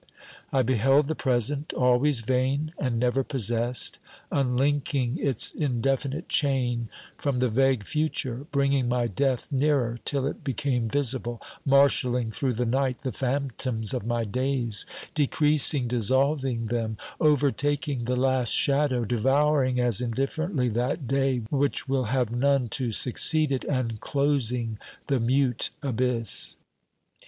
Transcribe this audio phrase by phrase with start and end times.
[0.51, 3.99] I beheld the present, always vain and never possessed,
[4.31, 6.89] unlinking its indefinite chain
[7.19, 12.65] from the vague future, bringing my death nearer, till it became visible, marshalling through the
[12.65, 20.01] night the phantoms of my days, decreasing, dissolving them; overtaking the last shadow, devouring as
[20.01, 26.57] indifferently that day which will have none to succeed it, and closing the mute abyss.